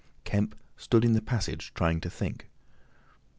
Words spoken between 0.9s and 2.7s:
in the passage trying to think.